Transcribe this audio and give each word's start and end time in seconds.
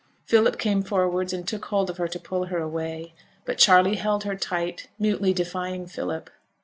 Philip 0.25 0.57
came 0.57 0.81
forwards 0.81 1.31
and 1.31 1.47
took 1.47 1.65
hold 1.65 1.87
of 1.91 1.97
her 1.97 2.07
to 2.07 2.19
pull 2.19 2.45
her 2.45 2.57
away; 2.57 3.13
but 3.45 3.59
Charley 3.59 3.97
held 3.97 4.23
her 4.23 4.35
tight, 4.35 4.87
mutely 4.97 5.31
defying 5.31 5.85
Philip. 5.85 6.31